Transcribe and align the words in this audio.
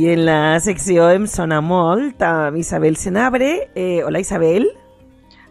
I 0.00 0.06
en 0.08 0.22
la 0.24 0.56
secció 0.64 1.10
em 1.12 1.26
sona 1.28 1.58
molt 1.60 2.22
amb 2.24 2.56
Isabel 2.56 2.94
Senabre. 2.96 3.68
Eh, 3.74 4.00
hola, 4.02 4.22
Isabel. 4.22 4.70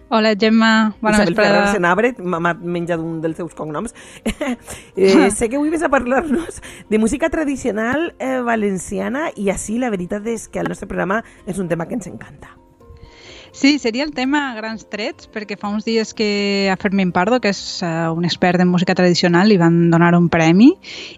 Hola, 0.10 0.32
Gemma. 0.34 0.96
Bona 1.04 1.20
Isabel 1.20 1.36
vesprada. 1.36 1.60
Ferrer 1.60 1.74
Senabre, 1.76 2.12
m'ha 2.18 2.56
menjat 2.58 2.98
un 2.98 3.20
dels 3.22 3.38
seus 3.38 3.54
cognoms. 3.54 3.94
eh, 4.96 5.30
sé 5.30 5.52
que 5.52 5.60
avui 5.60 5.70
ves 5.70 5.86
a 5.86 5.92
parlar-nos 5.94 6.64
de 6.90 6.98
música 6.98 7.30
tradicional 7.30 8.16
eh, 8.18 8.40
valenciana 8.42 9.28
i 9.36 9.52
així 9.54 9.78
la 9.78 9.94
veritat 9.94 10.26
és 10.26 10.48
que 10.50 10.64
el 10.64 10.74
nostre 10.74 10.90
programa 10.90 11.22
és 11.46 11.62
un 11.62 11.70
tema 11.70 11.86
que 11.86 12.00
ens 12.00 12.10
encanta. 12.10 12.59
Sí, 13.52 13.80
seria 13.80 14.04
el 14.04 14.12
tema 14.14 14.52
a 14.52 14.56
grans 14.56 14.86
trets, 14.90 15.28
perquè 15.32 15.58
fa 15.58 15.72
uns 15.74 15.86
dies 15.86 16.14
que 16.14 16.70
a 16.72 16.78
Fermín 16.78 17.12
Pardo, 17.12 17.40
que 17.42 17.50
és 17.50 17.82
uh, 17.82 18.12
un 18.14 18.26
expert 18.26 18.62
en 18.62 18.70
música 18.70 18.96
tradicional, 18.96 19.50
li 19.50 19.58
van 19.58 19.90
donar 19.90 20.14
un 20.18 20.30
premi. 20.30 20.74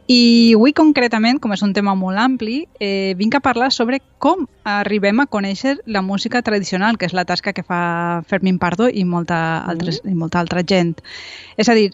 I 0.07 0.53
avui, 0.55 0.73
concretament, 0.73 1.41
com 1.43 1.51
és 1.51 1.63
un 1.65 1.73
tema 1.75 1.93
molt 1.95 2.19
ampli, 2.21 2.65
eh, 2.79 3.13
vinc 3.19 3.35
a 3.35 3.43
parlar 3.43 3.71
sobre 3.75 3.99
com 4.21 4.47
arribem 4.63 5.19
a 5.19 5.27
conèixer 5.27 5.79
la 5.85 6.01
música 6.01 6.41
tradicional, 6.41 6.97
que 6.97 7.07
és 7.09 7.15
la 7.17 7.25
tasca 7.25 7.53
que 7.53 7.65
fa 7.65 8.21
Fermín 8.29 8.59
Pardo 8.61 8.87
i 8.87 9.03
molta, 9.03 9.63
altres, 9.65 10.01
i 10.05 10.15
molta 10.15 10.39
altra 10.39 10.63
gent. 10.63 11.01
És 11.57 11.69
a 11.69 11.75
dir, 11.75 11.89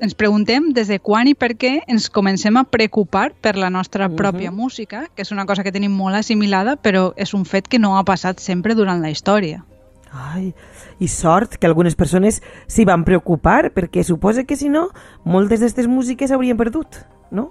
ens 0.00 0.14
preguntem 0.14 0.70
des 0.72 0.88
de 0.88 1.00
quan 1.02 1.28
i 1.28 1.34
per 1.34 1.52
què 1.58 1.80
ens 1.86 2.08
comencem 2.10 2.56
a 2.56 2.64
preocupar 2.64 3.32
per 3.34 3.56
la 3.58 3.70
nostra 3.70 4.08
pròpia 4.08 4.50
uh 4.50 4.54
-huh. 4.54 4.62
música, 4.62 5.08
que 5.14 5.22
és 5.22 5.32
una 5.32 5.46
cosa 5.46 5.62
que 5.62 5.72
tenim 5.72 5.92
molt 5.92 6.16
assimilada, 6.16 6.76
però 6.76 7.12
és 7.16 7.34
un 7.34 7.44
fet 7.44 7.68
que 7.68 7.78
no 7.78 7.98
ha 7.98 8.04
passat 8.04 8.40
sempre 8.40 8.74
durant 8.74 9.02
la 9.02 9.10
història. 9.10 9.64
Ai, 10.12 10.52
i 11.00 11.08
sort 11.08 11.56
que 11.56 11.66
algunes 11.66 11.96
persones 11.96 12.42
s'hi 12.68 12.84
van 12.84 13.04
preocupar, 13.04 13.72
perquè 13.72 14.04
suposa 14.04 14.44
que 14.44 14.60
si 14.60 14.68
no, 14.68 14.90
moltes 15.24 15.60
d'aquestes 15.60 15.88
músiques 15.88 16.32
haurien 16.32 16.60
perdut, 16.60 17.00
no? 17.32 17.48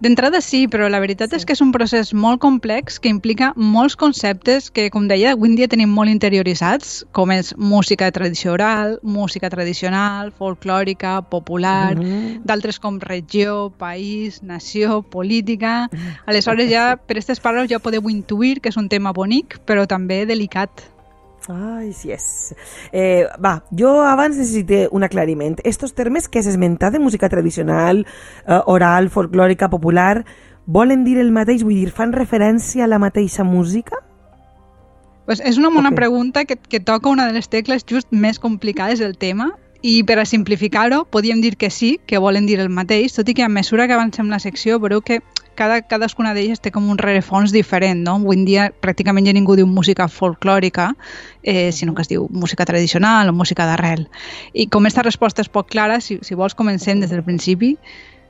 D'entrada 0.00 0.40
sí, 0.40 0.62
però 0.64 0.86
la 0.88 0.98
veritat 1.00 1.28
sí. 1.28 1.36
és 1.36 1.44
que 1.44 1.52
és 1.52 1.60
un 1.60 1.74
procés 1.74 2.14
molt 2.16 2.40
complex 2.40 2.96
que 3.04 3.10
implica 3.12 3.50
molts 3.56 3.98
conceptes 4.00 4.70
que, 4.72 4.86
com 4.92 5.04
deia, 5.10 5.34
avui 5.36 5.52
dia 5.58 5.68
tenim 5.68 5.92
molt 5.92 6.08
interioritzats, 6.08 7.02
com 7.12 7.28
és 7.34 7.52
música 7.60 8.08
de 8.08 8.14
tradició 8.16 8.54
oral, 8.54 8.96
música 9.04 9.50
tradicional, 9.52 10.32
folclòrica, 10.32 11.18
popular, 11.28 11.98
mm 11.98 12.00
-hmm. 12.00 12.40
d'altres 12.48 12.80
com 12.80 12.98
regió, 12.98 13.72
país, 13.76 14.42
nació, 14.42 15.02
política... 15.02 15.90
Aleshores 16.24 16.70
ja, 16.70 16.96
per 16.96 17.16
aquestes 17.16 17.40
paraules 17.40 17.70
ja 17.70 17.78
podeu 17.78 18.08
intuir 18.08 18.60
que 18.60 18.70
és 18.70 18.76
un 18.76 18.88
tema 18.88 19.12
bonic, 19.12 19.60
però 19.66 19.86
també 19.86 20.24
delicat. 20.24 20.70
Ai, 21.50 21.92
sí 21.92 22.12
és. 22.14 22.54
Eh, 22.92 23.26
va, 23.42 23.56
jo 23.74 23.96
abans 24.06 24.36
necessite 24.38 24.84
un 24.94 25.02
aclariment. 25.02 25.58
Estos 25.64 25.94
termes 25.98 26.28
que 26.28 26.38
has 26.38 26.46
esmentat 26.46 26.94
de 26.94 27.00
música 27.02 27.28
tradicional, 27.28 28.04
eh, 28.46 28.60
oral, 28.66 29.10
folclòrica, 29.10 29.70
popular, 29.70 30.24
volen 30.66 31.02
dir 31.04 31.18
el 31.18 31.32
mateix? 31.34 31.64
Vull 31.66 31.80
dir, 31.80 31.90
fan 31.90 32.12
referència 32.14 32.84
a 32.84 32.90
la 32.90 33.00
mateixa 33.02 33.44
música? 33.44 33.98
Pues 35.26 35.42
és 35.46 35.58
una 35.58 35.70
bona 35.70 35.90
okay. 35.90 35.96
pregunta 35.96 36.44
que, 36.44 36.56
que 36.56 36.80
toca 36.80 37.10
una 37.10 37.26
de 37.26 37.34
les 37.34 37.48
tecles 37.48 37.84
just 37.86 38.10
més 38.10 38.38
complicades 38.38 38.98
del 39.02 39.16
tema 39.18 39.50
i 39.82 40.02
per 40.04 40.18
a 40.20 40.26
simplificar-ho, 40.28 41.04
podríem 41.08 41.40
dir 41.40 41.56
que 41.56 41.70
sí, 41.70 41.98
que 42.06 42.18
volen 42.18 42.46
dir 42.46 42.60
el 42.60 42.68
mateix, 42.68 43.14
tot 43.16 43.28
i 43.28 43.34
que 43.34 43.44
a 43.44 43.48
mesura 43.48 43.86
que 43.88 43.96
avancem 43.96 44.28
la 44.28 44.40
secció 44.42 44.78
veureu 44.78 45.00
que 45.00 45.20
cada, 45.56 45.80
cadascuna 45.82 46.34
d'elles 46.36 46.60
té 46.60 46.70
com 46.72 46.88
un 46.92 47.00
rerefons 47.00 47.52
diferent, 47.52 48.04
no? 48.04 48.18
Avui 48.20 48.38
en 48.38 48.44
dia 48.48 48.68
pràcticament 48.84 49.26
ja 49.28 49.34
ningú 49.36 49.56
diu 49.58 49.68
música 49.68 50.08
folclòrica, 50.08 50.92
eh, 51.42 51.72
sinó 51.72 51.94
que 51.94 52.04
es 52.04 52.12
diu 52.12 52.28
música 52.30 52.64
tradicional 52.64 53.28
o 53.28 53.36
música 53.36 53.66
d'arrel. 53.68 54.06
I 54.52 54.68
com 54.68 54.84
aquesta 54.84 55.04
resposta 55.04 55.44
és 55.44 55.52
poc 55.52 55.68
clara, 55.72 56.00
si, 56.00 56.20
si 56.22 56.36
vols 56.36 56.56
comencem 56.56 57.00
des 57.00 57.12
del 57.12 57.24
principi, 57.24 57.76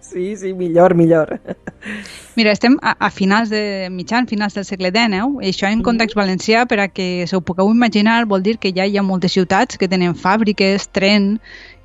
Sí, 0.00 0.34
sí, 0.34 0.54
millor, 0.54 0.94
millor. 0.94 1.40
Mira, 2.36 2.52
estem 2.52 2.76
a, 2.82 2.94
a 2.98 3.10
finals 3.10 3.50
de 3.50 3.88
mitjan, 3.90 4.28
finals 4.30 4.54
del 4.54 4.64
segle 4.64 4.92
XIX, 4.94 5.40
i 5.42 5.50
això 5.50 5.66
en 5.70 5.82
context 5.82 6.16
valencià, 6.16 6.64
per 6.70 6.78
a 6.80 6.88
que 6.88 7.26
se 7.26 7.36
ho 7.36 7.42
pugueu 7.42 7.72
imaginar, 7.72 8.24
vol 8.30 8.44
dir 8.46 8.58
que 8.62 8.72
ja 8.76 8.86
hi 8.86 8.96
ha 8.98 9.02
moltes 9.02 9.34
ciutats 9.34 9.80
que 9.80 9.88
tenen 9.90 10.14
fàbriques, 10.14 10.88
tren, 10.94 11.36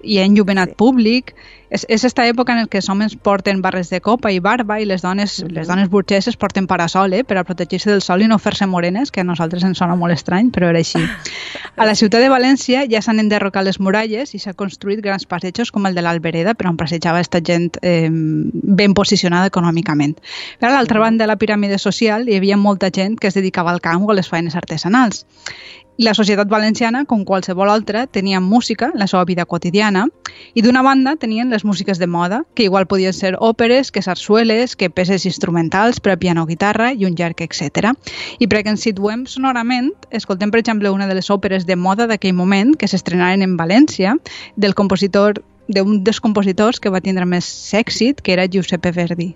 i 0.06 0.20
enllumenat 0.22 0.74
sí. 0.74 0.78
públic. 0.80 1.36
És, 1.74 1.84
és 1.90 2.04
esta 2.08 2.24
època 2.30 2.54
en 2.54 2.70
què 2.70 2.78
els 2.80 2.88
homes 2.94 3.16
porten 3.26 3.60
barres 3.64 3.90
de 3.92 3.98
copa 4.00 4.30
i 4.32 4.38
barba 4.40 4.78
i 4.80 4.86
les 4.86 5.02
dones, 5.02 5.42
mm 5.42 5.48
-hmm. 5.48 5.56
les 5.58 5.68
dones 5.68 5.90
burgeses 5.90 6.38
porten 6.38 6.68
parasol 6.68 7.14
eh, 7.14 7.24
per 7.24 7.38
a 7.38 7.44
protegir-se 7.44 7.90
del 7.90 8.02
sol 8.02 8.22
i 8.22 8.28
no 8.28 8.38
fer-se 8.38 8.68
morenes, 8.68 9.12
que 9.12 9.22
a 9.22 9.24
nosaltres 9.24 9.64
ens 9.64 9.78
sona 9.78 9.96
molt 9.96 10.14
estrany, 10.14 10.52
però 10.52 10.70
era 10.70 10.78
així. 10.78 11.00
A 11.76 11.86
la 11.86 11.96
ciutat 11.96 12.22
de 12.22 12.30
València 12.30 12.86
ja 12.90 13.02
s'han 13.02 13.20
enderrocat 13.20 13.66
les 13.66 13.80
muralles 13.80 14.34
i 14.34 14.40
s'ha 14.40 14.54
construït 14.54 15.02
grans 15.02 15.26
passejos 15.26 15.72
com 15.72 15.86
el 15.86 15.96
de 15.96 16.02
l'Albereda, 16.02 16.54
per 16.54 16.68
on 16.68 16.78
passejava 16.78 17.18
aquesta 17.18 17.42
gent 17.44 17.78
eh, 17.82 18.10
ben 18.12 18.94
posicionada 18.94 19.48
econòmicament. 19.48 20.16
Per 20.60 20.70
a 20.70 20.74
l'altra 20.74 21.00
banda 21.00 21.24
de 21.24 21.32
la 21.32 21.40
piràmide 21.40 21.80
social 21.82 22.30
hi 22.30 22.38
havia 22.38 22.58
molta 22.58 22.92
gent 22.92 23.18
que 23.20 23.28
es 23.32 23.38
dedicava 23.38 23.72
al 23.72 23.82
camp 23.82 24.06
o 24.06 24.12
a 24.12 24.20
les 24.20 24.30
feines 24.30 24.56
artesanals. 24.56 25.26
La 25.98 26.12
societat 26.14 26.50
valenciana, 26.52 27.06
com 27.08 27.22
qualsevol 27.24 27.70
altra, 27.72 28.02
tenia 28.06 28.42
música, 28.44 28.90
la 29.00 29.08
seva 29.08 29.24
vida 29.24 29.46
quotidiana, 29.48 30.02
i 30.52 30.62
d'una 30.62 30.82
banda 30.84 31.14
tenien 31.16 31.54
les 31.54 31.64
músiques 31.64 32.02
de 32.02 32.08
moda, 32.08 32.42
que 32.54 32.66
igual 32.68 32.86
podien 32.86 33.16
ser 33.16 33.38
òperes, 33.40 33.94
que 33.96 34.04
sarsueles, 34.04 34.76
que 34.76 34.90
peces 34.90 35.24
instrumentals 35.26 36.02
per 36.04 36.12
a 36.12 36.18
piano-guitarra 36.20 36.92
i 36.92 37.08
un 37.08 37.16
llarg, 37.16 37.40
etc. 37.40 37.94
I 38.44 38.50
perquè 38.52 38.76
ens 38.76 38.84
situem 38.84 39.24
sonorament, 39.24 39.94
escoltem, 40.12 40.52
per 40.52 40.60
exemple, 40.60 40.92
una 40.92 41.08
de 41.08 41.16
les 41.16 41.32
òperes 41.32 41.64
de 41.64 41.80
moda 41.80 42.10
d'aquell 42.12 42.36
moment 42.36 42.76
que 42.76 42.92
s'estrenaren 42.92 43.48
en 43.48 43.56
València, 43.56 44.18
del 44.58 44.76
compositor 44.76 45.40
d'un 45.72 46.04
dels 46.04 46.20
compositors 46.20 46.84
que 46.84 46.92
va 46.92 47.00
tindre 47.00 47.24
més 47.24 47.48
èxit, 47.74 48.20
que 48.20 48.36
era 48.36 48.52
Giuseppe 48.52 48.92
Verdi. 48.92 49.32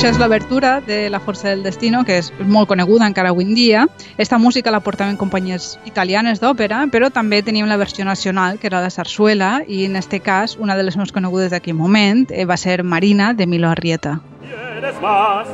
Això 0.00 0.14
és 0.14 0.18
l'obertura 0.18 0.78
de 0.80 1.10
La 1.12 1.18
Força 1.20 1.50
del 1.50 1.60
Destino, 1.60 1.98
que 2.08 2.14
és 2.22 2.30
molt 2.48 2.70
coneguda 2.70 3.04
encara 3.04 3.34
avui 3.34 3.44
en 3.44 3.50
dia. 3.52 3.82
Esta 4.16 4.38
música 4.40 4.72
la 4.72 4.78
portaven 4.80 5.18
companyies 5.20 5.74
italianes 5.84 6.40
d'òpera, 6.40 6.78
però 6.88 7.10
també 7.12 7.42
teníem 7.44 7.68
la 7.68 7.76
versió 7.76 8.06
nacional, 8.08 8.56
que 8.56 8.70
era 8.70 8.80
la 8.80 8.88
sarsuela, 8.88 9.50
i 9.68 9.84
en 9.84 10.00
este 10.00 10.22
cas, 10.24 10.56
una 10.56 10.78
de 10.78 10.86
les 10.88 10.96
més 10.96 11.12
conegudes 11.12 11.52
d'aquell 11.52 11.76
moment 11.76 12.24
eh, 12.32 12.46
va 12.48 12.56
ser 12.56 12.80
Marina, 12.82 13.34
de 13.34 13.44
Milo 13.44 13.68
Arrieta. 13.68 14.22
¿Quieres 14.40 14.96
más? 15.02 15.52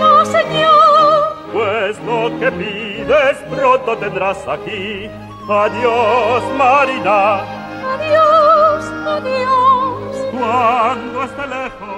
No, 0.00 0.24
señor. 0.24 1.36
Pues 1.52 2.00
lo 2.08 2.40
que 2.40 2.50
pides 2.50 3.36
pronto 3.52 3.98
tendrás 3.98 4.40
aquí. 4.48 5.04
Adiós, 5.52 6.48
Marina. 6.56 7.44
Adiós, 7.92 8.88
adiós. 9.04 10.16
Cuando 10.32 11.24
esté 11.24 11.46
lejos 11.46 11.93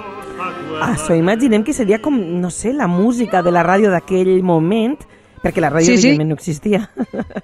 això 0.82 1.14
imaginem 1.16 1.64
que 1.64 1.72
seria 1.72 2.00
com, 2.02 2.16
no 2.40 2.50
sé, 2.50 2.72
la 2.72 2.86
música 2.86 3.42
de 3.42 3.52
la 3.52 3.62
ràdio 3.66 3.90
d'aquell 3.92 4.42
moment, 4.44 4.98
perquè 5.42 5.62
la 5.62 5.70
ràdio 5.70 5.96
Sí, 5.96 5.98
sí. 6.02 6.18
no 6.18 6.34
existia. 6.34 6.90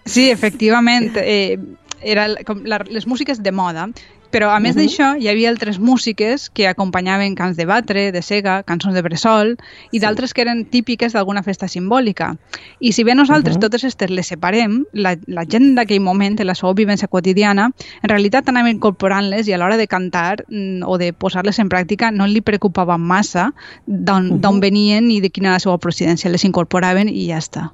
Sí, 0.05 0.31
efectivament. 0.37 1.13
Eh, 1.17 1.59
era 2.03 2.27
com 2.45 2.65
la, 2.67 2.81
les 2.91 3.07
músiques 3.07 3.43
de 3.43 3.53
moda. 3.53 3.89
Però, 4.33 4.49
a 4.51 4.59
més 4.61 4.75
Mhm. 4.75 4.81
d'això, 4.83 5.21
hi 5.21 5.29
havia 5.29 5.51
altres 5.51 5.79
músiques 5.79 6.49
que 6.49 6.67
acompanyaven 6.67 7.35
cants 7.35 7.57
de 7.59 7.67
batre, 7.67 8.11
de 8.13 8.23
sega, 8.23 8.63
cançons 8.63 8.95
de 8.95 9.03
bressol 9.03 9.59
i 9.93 9.99
d'altres 10.01 10.33
que 10.33 10.41
eren 10.41 10.65
típiques 10.65 11.13
d'alguna 11.13 11.43
festa 11.43 11.69
simbòlica. 11.69 12.39
I 12.81 12.93
si 12.93 13.05
bé 13.05 13.15
nosaltres 13.15 13.57
Mhm. 13.57 13.61
totes 13.61 13.85
aquestes 13.85 14.11
les 14.11 14.27
separem, 14.27 14.85
la, 14.95 15.17
la 15.27 15.45
gent 15.45 15.75
d'aquell 15.77 16.01
moment, 16.01 16.41
en 16.41 16.47
la 16.47 16.55
seva 16.55 16.73
vivència 16.73 17.09
quotidiana, 17.09 17.71
en 18.03 18.09
realitat 18.09 18.49
anava 18.49 18.71
incorporant-les 18.71 19.47
i 19.49 19.53
a 19.53 19.59
l'hora 19.59 19.77
de 19.77 19.87
cantar 19.87 20.45
mm, 20.49 20.83
o 20.87 20.97
de 20.97 21.13
posar-les 21.13 21.59
en 21.59 21.69
pràctica 21.69 22.11
no 22.11 22.27
li 22.27 22.41
preocupava 22.41 22.97
massa 22.97 23.53
d'on 23.87 24.39
Mhm. 24.41 24.61
venien 24.61 25.11
i 25.11 25.21
de 25.21 25.29
quina 25.29 25.49
era 25.49 25.57
la 25.57 25.61
seva 25.61 25.77
procedència. 25.79 26.31
Les 26.31 26.45
incorporaven 26.45 27.09
i 27.11 27.27
ja 27.27 27.37
està. 27.37 27.73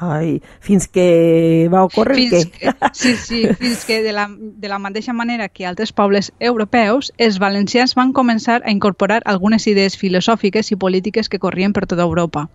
Ai, 0.00 0.42
fins 0.60 0.88
que 0.88 1.68
va 1.70 1.84
ocórrer 1.84 2.16
fins 2.16 2.46
que, 2.50 2.72
sí, 2.92 3.14
sí, 3.14 3.42
fins 3.60 3.84
que 3.84 4.02
de 4.02 4.12
la, 4.12 4.26
de 4.28 4.68
la 4.68 4.78
mateixa 4.78 5.12
manera 5.12 5.48
que 5.48 5.66
altres 5.66 5.92
pobles 5.92 6.32
europeus, 6.40 7.12
els 7.18 7.38
valencians 7.38 7.94
van 7.94 8.12
començar 8.12 8.60
a 8.64 8.72
incorporar 8.74 9.22
algunes 9.24 9.66
idees 9.70 9.96
filosòfiques 10.00 10.72
i 10.72 10.80
polítiques 10.80 11.28
que 11.28 11.38
corrien 11.38 11.72
per 11.72 11.86
tota 11.86 12.02
Europa. 12.02 12.48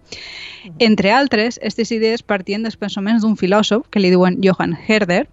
Entre 0.80 1.12
altres, 1.12 1.58
aquestes 1.58 1.92
idees 1.96 2.24
partien 2.24 2.64
dels 2.64 2.78
pensaments 2.78 3.24
d'un 3.24 3.38
filòsof 3.38 3.88
que 3.90 4.02
li 4.04 4.12
diuen 4.12 4.40
Johann 4.44 4.76
Herder. 4.88 5.28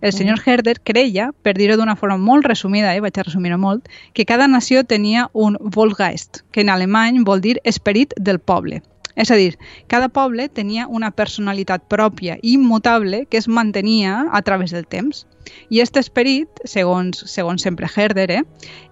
El 0.00 0.12
senyor 0.12 0.38
Herder 0.44 0.76
creia, 0.84 1.32
per 1.42 1.56
dir-ho 1.56 1.76
d'una 1.76 1.96
forma 1.96 2.18
molt 2.18 2.46
resumida, 2.46 2.94
eh, 2.94 3.00
vaig 3.00 3.18
a 3.18 3.24
resumir-ho 3.24 3.58
molt, 3.58 3.88
que 4.14 4.26
cada 4.26 4.46
nació 4.46 4.84
tenia 4.84 5.28
un 5.32 5.56
Volgeist, 5.58 6.44
que 6.52 6.60
en 6.60 6.70
alemany 6.70 7.24
vol 7.24 7.40
dir 7.40 7.58
esperit 7.64 8.14
del 8.16 8.38
poble. 8.38 8.82
És 9.14 9.30
a 9.30 9.36
dir, 9.36 9.56
cada 9.86 10.08
poble 10.08 10.48
tenia 10.48 10.86
una 10.88 11.10
personalitat 11.10 11.86
pròpia 11.88 12.36
i 12.42 12.54
immutable 12.58 13.24
que 13.26 13.38
es 13.38 13.48
mantenia 13.48 14.24
a 14.32 14.42
través 14.42 14.74
del 14.76 14.86
temps. 14.86 15.26
I 15.68 15.80
aquest 15.80 15.98
esperit, 16.00 16.62
segons, 16.64 17.24
segons 17.30 17.62
sempre 17.62 17.88
Herder, 17.88 18.30
eh, 18.30 18.42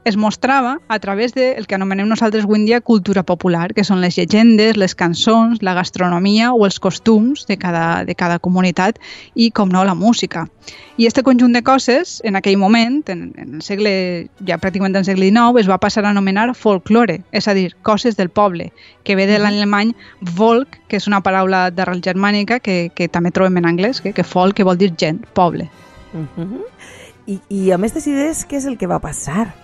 es 0.06 0.16
mostrava 0.16 0.78
a 0.88 0.98
través 1.00 1.34
del 1.34 1.56
de 1.56 1.66
que 1.66 1.74
anomenem 1.74 2.06
nosaltres 2.06 2.44
avui 2.44 2.62
dia 2.64 2.80
cultura 2.80 3.24
popular, 3.26 3.72
que 3.74 3.82
són 3.82 4.00
les 4.00 4.14
llegendes, 4.14 4.76
les 4.76 4.94
cançons, 4.94 5.62
la 5.66 5.74
gastronomia 5.74 6.52
o 6.52 6.64
els 6.64 6.78
costums 6.78 7.46
de 7.48 7.56
cada, 7.58 8.04
de 8.06 8.14
cada 8.14 8.38
comunitat 8.38 9.00
i, 9.34 9.50
com 9.50 9.68
no, 9.68 9.82
la 9.84 9.96
música. 9.98 10.46
I 10.96 11.08
aquest 11.08 11.24
conjunt 11.26 11.52
de 11.58 11.62
coses, 11.66 12.20
en 12.24 12.36
aquell 12.38 12.56
moment, 12.56 13.02
en, 13.10 13.32
en 13.36 13.56
el 13.58 13.64
segle, 13.66 14.28
ja 14.46 14.60
pràcticament 14.62 14.94
en 14.94 15.02
el 15.02 15.08
segle 15.08 15.26
XIX, 15.26 15.58
es 15.64 15.70
va 15.70 15.80
passar 15.82 16.04
a 16.04 16.12
anomenar 16.14 16.54
folklore, 16.54 17.18
és 17.32 17.48
a 17.48 17.54
dir, 17.58 17.72
coses 17.82 18.16
del 18.16 18.30
poble, 18.30 18.70
que 19.02 19.16
ve 19.18 19.26
de 19.26 19.40
l'alemany 19.42 19.90
volk, 20.38 20.78
que 20.86 21.00
és 21.02 21.10
una 21.10 21.20
paraula 21.20 21.66
d'arrel 21.74 21.98
germànica 22.04 22.60
que, 22.60 22.92
que 22.94 23.10
també 23.10 23.34
trobem 23.34 23.58
en 23.58 23.66
anglès, 23.74 24.00
que, 24.00 24.14
que 24.14 24.24
folk, 24.24 24.54
que 24.54 24.64
vol 24.64 24.78
dir 24.78 24.94
gent, 24.94 25.24
poble. 25.34 25.66
Uh 26.12 26.26
-huh. 26.36 26.64
I, 27.26 27.40
I 27.48 27.70
amb 27.72 27.84
aquestes 27.84 28.06
idees, 28.06 28.46
què 28.48 28.56
és 28.56 28.66
el 28.66 28.78
que 28.78 28.86
va 28.86 29.00
passar? 29.00 29.54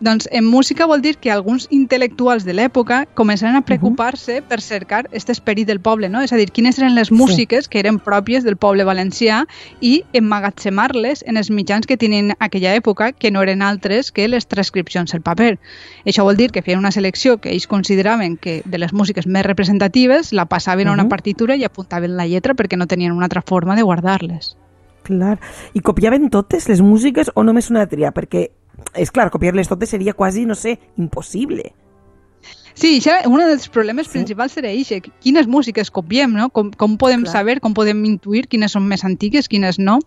Doncs 0.00 0.28
en 0.32 0.46
música 0.46 0.86
vol 0.86 1.02
dir 1.04 1.18
que 1.20 1.30
alguns 1.30 1.66
intel·lectuals 1.68 2.46
de 2.48 2.54
l'època 2.56 3.02
començaran 3.18 3.58
a 3.58 3.64
preocupar-se 3.68 4.38
uh 4.38 4.40
-huh. 4.40 4.48
per 4.48 4.60
cercar 4.60 5.00
aquest 5.06 5.30
esperit 5.30 5.66
del 5.66 5.80
poble, 5.80 6.08
no? 6.08 6.22
És 6.22 6.32
a 6.32 6.36
dir, 6.36 6.50
quines 6.50 6.78
eren 6.78 6.94
les 6.94 7.12
músiques 7.12 7.64
sí. 7.64 7.70
que 7.70 7.80
eren 7.80 7.98
pròpies 8.00 8.42
del 8.42 8.56
poble 8.56 8.84
valencià 8.84 9.46
i 9.80 10.04
emmagatzemar-les 10.12 11.22
en 11.26 11.36
els 11.36 11.50
mitjans 11.50 11.86
que 11.86 11.98
tenien 11.98 12.32
aquella 12.38 12.74
època, 12.74 13.12
que 13.12 13.30
no 13.30 13.42
eren 13.42 13.60
altres 13.62 14.10
que 14.10 14.26
les 14.26 14.46
transcripcions 14.46 15.14
al 15.14 15.20
paper. 15.20 15.58
Això 16.06 16.24
vol 16.24 16.36
dir 16.36 16.50
que 16.50 16.62
feien 16.62 16.78
una 16.78 16.92
selecció 16.92 17.36
que 17.36 17.50
ells 17.50 17.66
consideraven 17.66 18.38
que 18.38 18.62
de 18.64 18.78
les 18.78 18.92
músiques 18.92 19.26
més 19.26 19.44
representatives 19.44 20.32
la 20.32 20.46
passaven 20.46 20.86
uh 20.86 20.90
-huh. 20.90 21.00
a 21.00 21.00
una 21.00 21.08
partitura 21.08 21.56
i 21.56 21.64
apuntaven 21.64 22.16
la 22.16 22.26
lletra 22.26 22.54
perquè 22.54 22.76
no 22.76 22.86
tenien 22.86 23.12
una 23.12 23.24
altra 23.24 23.42
forma 23.42 23.76
de 23.76 23.82
guardar-les. 23.82 24.56
Clar. 25.06 25.38
I 25.74 25.80
copiaven 25.80 26.30
totes 26.30 26.68
les 26.68 26.80
músiques 26.84 27.30
o 27.34 27.44
només 27.46 27.70
una 27.72 27.86
tria? 27.88 28.12
Perquè 28.14 28.48
és 28.96 29.12
clar, 29.12 29.30
copiar-les 29.30 29.68
totes 29.68 29.92
seria 29.92 30.14
quasi, 30.16 30.46
no 30.46 30.56
sé, 30.56 30.78
impossible. 30.96 31.70
Sí, 32.80 32.94
això, 32.96 33.16
un 33.28 33.42
dels 33.42 33.66
problemes 33.68 34.06
sí. 34.08 34.14
principals 34.14 34.54
serà 34.56 34.70
això, 34.72 34.96
quines 35.20 35.48
músiques 35.50 35.90
copiem, 35.92 36.32
no? 36.32 36.48
Com, 36.54 36.70
com 36.72 36.96
podem 37.00 37.26
Clar. 37.26 37.32
saber, 37.34 37.58
com 37.60 37.74
podem 37.76 37.98
intuir 38.08 38.46
quines 38.48 38.72
són 38.72 38.86
més 38.88 39.04
antigues, 39.04 39.50
quines 39.52 39.78
no? 39.78 39.98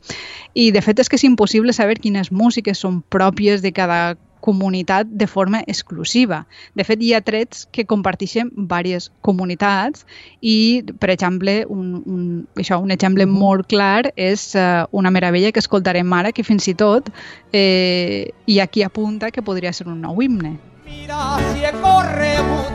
I 0.58 0.72
de 0.74 0.82
fet 0.82 1.04
és 1.04 1.12
que 1.12 1.20
és 1.20 1.26
impossible 1.28 1.76
saber 1.76 2.00
quines 2.02 2.32
músiques 2.32 2.80
són 2.82 3.04
pròpies 3.14 3.62
de 3.62 3.74
cada 3.76 4.16
comunitat 4.44 5.08
de 5.08 5.28
forma 5.28 5.62
exclusiva. 5.68 6.44
De 6.76 6.84
fet, 6.84 7.02
hi 7.02 7.14
ha 7.16 7.22
trets 7.24 7.64
que 7.72 7.88
comparteixen 7.88 8.52
diverses 8.54 9.10
comunitats 9.24 10.04
i, 10.42 10.84
per 11.00 11.14
exemple, 11.14 11.62
un, 11.72 11.96
un, 12.04 12.28
això, 12.60 12.82
un 12.84 12.92
exemple 12.92 13.28
molt 13.30 13.70
clar 13.72 14.12
és 14.16 14.50
uh, 14.60 14.84
una 14.92 15.14
meravella 15.16 15.54
que 15.56 15.64
escoltarem 15.64 16.14
ara, 16.20 16.36
que 16.36 16.44
fins 16.44 16.68
i 16.68 16.76
tot 16.76 17.10
eh, 17.54 18.34
hi 18.46 18.60
ha 18.60 18.68
qui 18.68 18.84
apunta 18.84 19.32
que 19.32 19.46
podria 19.46 19.74
ser 19.74 19.88
un 19.88 20.02
nou 20.04 20.22
himne. 20.22 20.58
Mira 20.84 21.40
si 21.54 21.64
corre 21.82 22.36
Guterres 22.50 22.73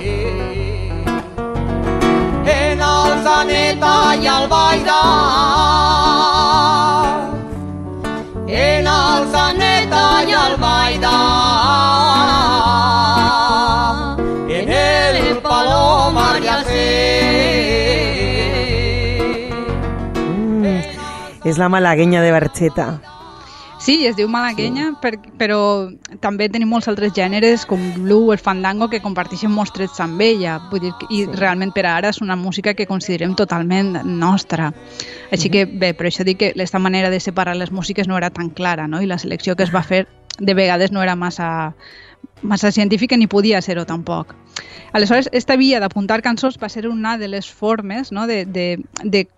En 2.46 2.80
el 2.80 3.24
Zaneta 3.24 4.16
i 4.16 4.26
el 4.26 4.48
Baida. 4.48 5.00
En 8.46 8.86
el 8.86 9.30
Zaneta 9.32 10.22
i 10.24 10.32
el 10.32 10.56
Baida. 10.60 11.16
En 14.48 14.68
el 14.68 15.38
Palomar 15.38 16.42
i 16.42 16.46
el 16.48 16.64
Mm, 20.14 20.78
és 21.44 21.58
la 21.58 21.68
malaguenya 21.68 22.22
de 22.22 22.32
Barxeta. 22.32 23.13
Sí, 23.84 24.06
es 24.06 24.16
diu 24.16 24.30
malaguenya, 24.32 24.86
sí. 24.94 24.96
per, 25.02 25.10
però 25.36 25.58
també 26.24 26.46
tenim 26.48 26.70
molts 26.72 26.86
altres 26.88 27.12
gèneres 27.12 27.66
com 27.68 27.82
blues, 27.98 28.38
el 28.38 28.40
fandango, 28.40 28.88
que 28.88 29.02
comparteixen 29.04 29.52
molts 29.52 29.74
trets 29.76 30.00
amb 30.00 30.22
ella. 30.24 30.54
Vull 30.70 30.86
dir, 30.86 30.92
I 31.10 31.18
sí. 31.26 31.34
realment 31.36 31.74
per 31.76 31.84
ara 31.90 32.14
és 32.14 32.22
una 32.24 32.36
música 32.40 32.72
que 32.72 32.86
considerem 32.88 33.34
totalment 33.36 33.98
nostra. 34.08 34.72
Així 35.30 35.50
uh 35.50 35.52
-huh. 35.52 35.52
que 35.52 35.64
bé, 35.66 35.92
per 35.92 36.06
això 36.06 36.24
dic 36.24 36.38
que 36.38 36.50
aquesta 36.56 36.78
manera 36.78 37.10
de 37.10 37.20
separar 37.20 37.56
les 37.56 37.72
músiques 37.72 38.08
no 38.08 38.16
era 38.16 38.30
tan 38.30 38.48
clara, 38.48 38.88
no? 38.88 39.02
i 39.02 39.06
la 39.06 39.18
selecció 39.18 39.54
que 39.54 39.64
es 39.64 39.74
va 39.74 39.82
fer 39.82 40.06
de 40.38 40.54
vegades 40.54 40.90
no 40.90 41.02
era 41.02 41.14
massa, 41.14 41.74
massa 42.42 42.72
científica 42.72 43.16
ni 43.16 43.26
podia 43.26 43.60
ser-ho 43.60 43.84
tampoc. 43.84 44.34
Aleshores, 44.92 45.28
esta 45.32 45.56
via 45.56 45.80
d'apuntar 45.80 46.22
cançons 46.22 46.58
va 46.62 46.68
ser 46.68 46.86
una 46.88 47.18
de 47.18 47.28
les 47.28 47.50
formes 47.50 48.12
no? 48.12 48.26
de, 48.26 48.44
de, 48.46 48.80
de 49.02 49.28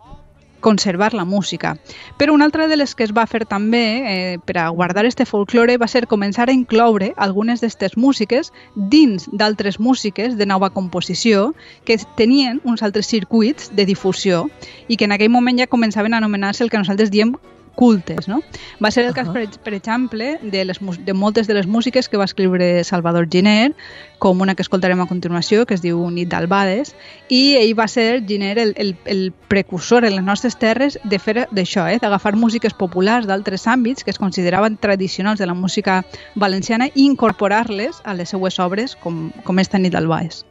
conservar 0.66 1.14
la 1.14 1.24
música. 1.24 1.76
Però 2.18 2.34
una 2.34 2.44
altra 2.44 2.66
de 2.66 2.76
les 2.76 2.96
que 2.98 3.04
es 3.06 3.12
va 3.14 3.28
fer 3.30 3.44
també 3.46 3.84
eh, 4.02 4.38
per 4.42 4.58
a 4.58 4.68
guardar 4.74 5.04
este 5.06 5.24
folklore 5.30 5.78
va 5.78 5.86
ser 5.86 6.08
començar 6.10 6.48
a 6.48 6.56
incloure 6.56 7.12
algunes 7.16 7.62
d'aquestes 7.62 7.94
músiques 7.96 8.50
dins 8.74 9.28
d'altres 9.30 9.78
músiques 9.78 10.34
de 10.34 10.46
nova 10.46 10.72
composició 10.74 11.52
que 11.86 12.00
tenien 12.18 12.58
uns 12.64 12.82
altres 12.82 13.06
circuits 13.06 13.70
de 13.78 13.86
difusió 13.86 14.48
i 14.88 14.96
que 14.96 15.06
en 15.06 15.14
aquell 15.14 15.30
moment 15.30 15.62
ja 15.62 15.70
començaven 15.70 16.14
a 16.14 16.18
anomenar-se 16.18 16.66
el 16.66 16.70
que 16.70 16.82
nosaltres 16.82 17.14
diem 17.14 17.36
cultes. 17.76 18.26
No? 18.26 18.40
Va 18.82 18.90
ser 18.90 19.04
el 19.04 19.14
cas, 19.14 19.28
uh 19.28 19.30
-huh. 19.30 19.46
per, 19.52 19.60
per 19.62 19.74
exemple, 19.74 20.40
de, 20.42 20.64
les, 20.64 20.80
de 20.80 21.12
moltes 21.12 21.46
de 21.46 21.54
les 21.54 21.66
músiques 21.66 22.08
que 22.08 22.16
va 22.16 22.24
escriure 22.24 22.82
Salvador 22.82 23.28
Giner, 23.30 23.74
com 24.18 24.40
una 24.40 24.54
que 24.54 24.62
escoltarem 24.62 25.00
a 25.00 25.06
continuació, 25.06 25.66
que 25.66 25.74
es 25.74 25.82
diu 25.82 26.10
Nit 26.10 26.28
d'Albades, 26.28 26.96
i 27.28 27.54
ell 27.54 27.78
va 27.78 27.86
ser, 27.86 28.24
Giner, 28.26 28.58
el, 28.58 28.74
el, 28.76 28.96
el 29.04 29.32
precursor 29.48 30.04
en 30.04 30.16
les 30.16 30.24
nostres 30.24 30.56
terres 30.56 30.98
de 31.04 31.18
fer 31.18 31.46
d'això, 31.52 31.86
eh? 31.86 31.98
d'agafar 32.00 32.34
músiques 32.34 32.74
populars 32.74 33.26
d'altres 33.26 33.66
àmbits 33.66 34.02
que 34.02 34.10
es 34.10 34.18
consideraven 34.18 34.78
tradicionals 34.78 35.38
de 35.38 35.46
la 35.46 35.54
música 35.54 36.04
valenciana 36.34 36.88
i 36.94 37.04
incorporar-les 37.04 38.00
a 38.04 38.14
les 38.14 38.30
seues 38.30 38.58
obres, 38.58 38.96
com, 38.96 39.30
com 39.44 39.58
esta 39.58 39.78
Nit 39.78 39.92
d'Albades. 39.92 40.44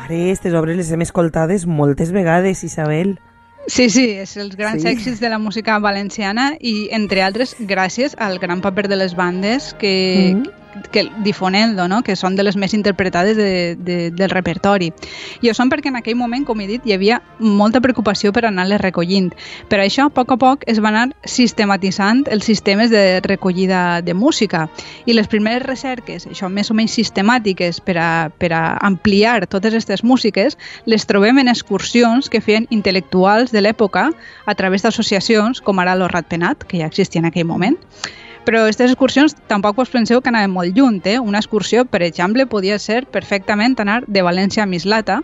Mare, 0.00 0.20
aquestes 0.30 0.54
obres 0.56 0.78
les 0.78 0.92
hem 0.94 1.02
escoltades 1.04 1.66
moltes 1.68 2.12
vegades, 2.16 2.64
Isabel. 2.64 3.18
Sí, 3.66 3.90
sí, 3.92 4.06
és 4.22 4.32
els 4.40 4.56
grans 4.56 4.80
sí. 4.80 4.88
èxits 4.88 5.20
de 5.20 5.28
la 5.28 5.38
música 5.38 5.76
valenciana 5.78 6.54
i, 6.56 6.88
entre 6.96 7.20
altres, 7.22 7.52
gràcies 7.60 8.16
al 8.16 8.40
gran 8.40 8.64
paper 8.64 8.88
de 8.88 8.96
les 8.96 9.14
bandes 9.18 9.74
que, 9.78 10.32
mm 10.32 10.42
-hmm 10.42 10.59
que 10.92 11.08
difonent-lo, 11.24 11.88
no? 11.88 12.02
que 12.02 12.16
són 12.16 12.36
de 12.36 12.44
les 12.46 12.56
més 12.56 12.74
interpretades 12.74 13.36
de, 13.36 13.76
de, 13.78 13.98
del 14.14 14.30
repertori. 14.30 14.90
I 15.42 15.50
ho 15.50 15.54
són 15.56 15.70
perquè 15.72 15.90
en 15.90 15.98
aquell 16.00 16.18
moment, 16.18 16.44
com 16.46 16.60
he 16.60 16.68
dit, 16.68 16.86
hi 16.86 16.94
havia 16.94 17.20
molta 17.38 17.82
preocupació 17.82 18.32
per 18.32 18.44
anar-les 18.46 18.80
recollint. 18.82 19.30
Per 19.70 19.80
això, 19.82 20.08
a 20.08 20.14
poc 20.14 20.34
a 20.34 20.38
poc, 20.40 20.64
es 20.70 20.80
van 20.82 20.96
anar 20.96 21.16
sistematitzant 21.24 22.24
els 22.30 22.46
sistemes 22.46 22.90
de 22.92 23.20
recollida 23.26 24.00
de 24.06 24.14
música. 24.14 24.66
I 25.06 25.16
les 25.16 25.28
primeres 25.30 25.66
recerques, 25.66 26.26
això 26.30 26.50
més 26.52 26.70
o 26.70 26.76
menys 26.78 26.94
sistemàtiques 26.98 27.82
per 27.84 27.98
a, 27.98 28.10
per 28.30 28.52
a 28.56 28.64
ampliar 28.86 29.46
totes 29.50 29.74
aquestes 29.74 30.04
músiques, 30.04 30.58
les 30.86 31.06
trobem 31.06 31.38
en 31.42 31.50
excursions 31.52 32.30
que 32.30 32.42
feien 32.44 32.68
intel·lectuals 32.70 33.54
de 33.54 33.62
l'època 33.64 34.10
a 34.46 34.54
través 34.54 34.84
d'associacions 34.84 35.62
com 35.64 35.78
ara 35.80 35.96
l'Orrat 35.98 36.28
Penat, 36.30 36.66
que 36.66 36.80
ja 36.80 36.90
existia 36.90 37.20
en 37.20 37.30
aquell 37.30 37.48
moment, 37.48 37.78
però 38.44 38.62
aquestes 38.64 38.90
excursions 38.90 39.34
tampoc 39.50 39.78
us 39.78 39.92
penseu 39.92 40.20
que 40.20 40.30
anaven 40.32 40.50
molt 40.50 40.76
lluny. 40.76 41.00
Eh? 41.04 41.18
Una 41.20 41.38
excursió, 41.38 41.84
per 41.84 42.02
exemple, 42.02 42.46
podia 42.46 42.78
ser 42.78 43.04
perfectament 43.06 43.76
anar 43.80 44.02
de 44.06 44.22
València 44.22 44.64
a 44.64 44.66
Mislata. 44.70 45.20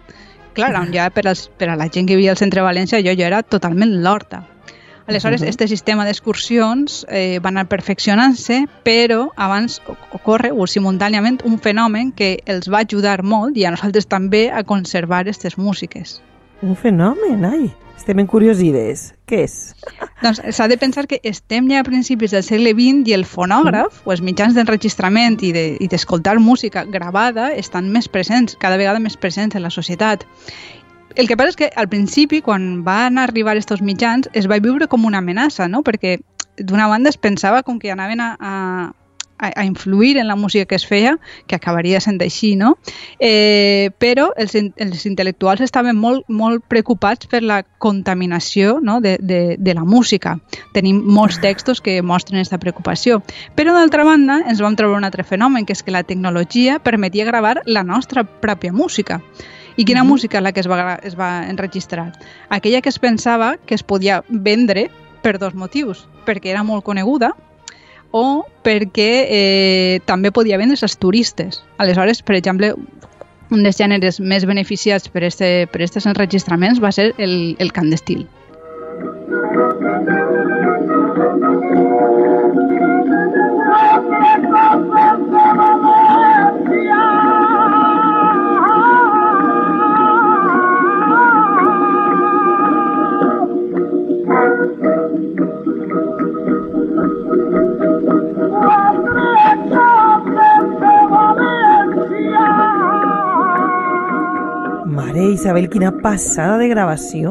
Clar, 0.56 0.72
on 0.80 0.92
ja 0.94 1.10
per, 1.12 1.26
als, 1.28 1.48
per 1.58 1.68
a 1.68 1.76
la 1.76 1.90
gent 1.92 2.06
que 2.08 2.16
vivia 2.16 2.32
al 2.32 2.40
centre 2.40 2.62
de 2.62 2.66
València 2.66 3.02
jo, 3.04 3.12
jo 3.12 3.26
era 3.26 3.42
totalment 3.42 3.98
l'horta. 4.02 4.46
Aleshores, 5.06 5.40
uh 5.40 5.44
-huh. 5.44 5.50
este 5.50 5.68
sistema 5.68 6.04
d'excursions 6.04 7.06
eh, 7.08 7.38
va 7.38 7.48
anar 7.48 7.68
perfeccionant-se, 7.68 8.66
però 8.84 9.30
abans 9.36 9.80
ocorre, 10.10 10.50
o 10.52 10.66
simultàniament, 10.66 11.44
un 11.44 11.58
fenomen 11.58 12.12
que 12.12 12.40
els 12.44 12.68
va 12.68 12.78
ajudar 12.78 13.22
molt, 13.22 13.56
i 13.56 13.64
a 13.64 13.70
nosaltres 13.70 14.06
també, 14.06 14.50
a 14.50 14.64
conservar 14.64 15.20
aquestes 15.20 15.58
músiques. 15.58 16.20
Un 16.62 16.76
fenomen, 16.76 17.44
ai. 17.44 17.66
Estem 17.96 18.20
en 18.20 18.28
curiosides. 18.28 19.14
Què 19.28 19.42
és? 19.46 19.56
Doncs 20.22 20.40
s'ha 20.54 20.68
de 20.68 20.76
pensar 20.78 21.06
que 21.10 21.18
estem 21.26 21.68
ja 21.72 21.80
a 21.80 21.86
principis 21.86 22.32
del 22.36 22.44
segle 22.46 22.72
XX 22.76 23.08
i 23.10 23.16
el 23.16 23.24
fonògraf, 23.28 24.02
mm. 24.02 24.06
o 24.06 24.14
els 24.14 24.22
mitjans 24.24 24.56
d'enregistrament 24.56 25.40
i 25.42 25.52
d'escoltar 25.88 26.36
de, 26.36 26.44
música 26.44 26.84
gravada 26.84 27.50
estan 27.52 27.90
més 27.92 28.08
presents, 28.08 28.56
cada 28.60 28.78
vegada 28.80 29.02
més 29.02 29.16
presents 29.16 29.56
en 29.56 29.64
la 29.64 29.72
societat. 29.72 30.24
El 31.16 31.28
que 31.28 31.36
passa 31.36 31.54
és 31.54 31.60
que 31.60 31.70
al 31.80 31.88
principi, 31.88 32.42
quan 32.44 32.84
van 32.84 33.18
arribar 33.18 33.56
aquests 33.56 33.82
mitjans, 33.82 34.28
es 34.36 34.48
va 34.48 34.60
viure 34.60 34.88
com 34.88 35.08
una 35.08 35.24
amenaça, 35.24 35.68
no? 35.68 35.82
perquè 35.82 36.18
d'una 36.56 36.88
banda 36.88 37.08
es 37.10 37.16
pensava 37.16 37.62
com 37.62 37.80
que 37.80 37.90
anaven 37.92 38.20
a, 38.20 38.36
a 38.38 38.54
a, 39.38 39.52
a 39.60 39.64
influir 39.64 40.18
en 40.18 40.28
la 40.28 40.36
música 40.36 40.64
que 40.64 40.74
es 40.74 40.86
feia, 40.86 41.18
que 41.46 41.56
acabaria 41.56 42.00
sent 42.00 42.20
així, 42.22 42.54
no? 42.56 42.76
Eh, 43.18 43.90
però 43.98 44.30
els, 44.36 44.54
els 44.56 45.06
intel·lectuals 45.08 45.62
estaven 45.64 45.96
molt, 45.96 46.26
molt 46.28 46.64
preocupats 46.68 47.28
per 47.30 47.42
la 47.42 47.62
contaminació 47.62 48.78
no? 48.82 49.00
de, 49.00 49.16
de, 49.20 49.56
de 49.58 49.74
la 49.74 49.84
música. 49.84 50.36
Tenim 50.74 51.02
molts 51.04 51.40
textos 51.42 51.80
que 51.80 52.00
mostren 52.02 52.40
aquesta 52.40 52.60
preocupació. 52.62 53.20
Però, 53.56 53.74
d'altra 53.76 54.04
banda, 54.04 54.40
ens 54.48 54.62
vam 54.64 54.76
trobar 54.76 54.98
un 55.00 55.08
altre 55.08 55.24
fenomen, 55.24 55.66
que 55.66 55.76
és 55.76 55.84
que 55.84 55.94
la 55.94 56.04
tecnologia 56.06 56.78
permetia 56.80 57.28
gravar 57.28 57.60
la 57.66 57.84
nostra 57.84 58.24
pròpia 58.24 58.72
música. 58.72 59.20
I 59.76 59.84
quina 59.84 60.02
mm 60.02 60.06
-hmm. 60.06 60.10
música 60.10 60.40
la 60.40 60.52
que 60.52 60.60
es 60.60 60.68
va, 60.68 60.98
es 61.02 61.18
va 61.18 61.46
enregistrar? 61.48 62.12
Aquella 62.48 62.80
que 62.80 62.88
es 62.88 62.98
pensava 62.98 63.58
que 63.66 63.74
es 63.74 63.82
podia 63.82 64.24
vendre 64.28 64.90
per 65.22 65.38
dos 65.38 65.54
motius. 65.54 66.08
Perquè 66.24 66.48
era 66.48 66.62
molt 66.62 66.84
coneguda 66.84 67.34
o 68.16 68.46
perquè 68.64 69.10
eh, 69.28 70.00
també 70.08 70.32
podia 70.32 70.58
vendre 70.60 70.78
als 70.80 70.96
turistes. 71.02 71.60
Aleshores, 71.82 72.22
per 72.24 72.38
exemple, 72.38 72.72
un 73.50 73.62
dels 73.62 73.78
gèneres 73.78 74.18
més 74.20 74.46
beneficiats 74.48 75.10
per 75.12 75.26
aquests 75.26 75.68
per 75.72 76.08
enregistraments 76.10 76.82
va 76.82 76.92
ser 76.92 77.12
el, 77.18 77.54
el 77.62 77.72
cant 77.76 77.92
d'estil. 77.92 78.24
Mare, 105.16 105.32
Isabel, 105.32 105.70
quina 105.72 105.88
passada 106.02 106.58
de 106.60 106.66
gravació. 106.68 107.30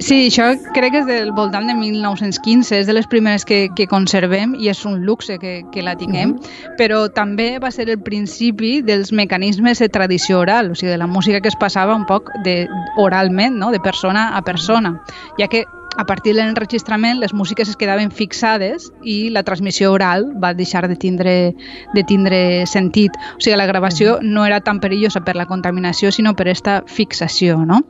Sí, 0.00 0.30
això 0.30 0.46
crec 0.72 0.94
que 0.94 1.00
és 1.02 1.04
del 1.04 1.34
voltant 1.36 1.66
de 1.68 1.74
1915, 1.76 2.78
és 2.78 2.86
de 2.88 2.94
les 2.96 3.04
primeres 3.12 3.44
que, 3.44 3.66
que 3.76 3.84
conservem 3.90 4.54
i 4.56 4.70
és 4.72 4.80
un 4.88 5.02
luxe 5.04 5.36
que, 5.42 5.58
que 5.74 5.84
la 5.84 5.92
tinguem, 6.00 6.32
uh 6.32 6.40
-huh. 6.40 6.72
però 6.78 7.02
també 7.12 7.58
va 7.60 7.70
ser 7.70 7.90
el 7.90 8.00
principi 8.00 8.80
dels 8.80 9.12
mecanismes 9.12 9.78
de 9.78 9.90
tradició 9.90 10.40
oral, 10.40 10.70
o 10.70 10.74
sigui, 10.74 10.92
de 10.92 10.96
la 10.96 11.06
música 11.06 11.42
que 11.42 11.48
es 11.48 11.60
passava 11.60 11.94
un 11.94 12.06
poc 12.06 12.32
de, 12.42 12.66
oralment, 12.96 13.58
no? 13.58 13.70
de 13.70 13.80
persona 13.80 14.34
a 14.34 14.40
persona, 14.40 15.02
ja 15.38 15.46
que 15.46 15.66
a 15.96 16.04
partir 16.04 16.34
de 16.34 16.42
l'enregistrament 16.42 17.20
les 17.20 17.32
músiques 17.34 17.68
es 17.68 17.76
quedaven 17.76 18.10
fixades 18.10 18.90
i 19.02 19.30
la 19.32 19.42
transmissió 19.42 19.92
oral 19.92 20.28
va 20.42 20.52
deixar 20.54 20.86
de 20.88 20.96
tindre, 20.96 21.54
de 21.94 22.04
tindre 22.04 22.66
sentit. 22.66 23.16
O 23.36 23.40
sigui, 23.40 23.56
la 23.56 23.66
gravació 23.66 24.18
no 24.22 24.44
era 24.46 24.60
tan 24.60 24.80
perillosa 24.80 25.22
per 25.24 25.36
la 25.36 25.46
contaminació, 25.46 26.12
sinó 26.12 26.34
per 26.36 26.48
aquesta 26.48 26.82
fixació, 26.86 27.62
no? 27.64 27.82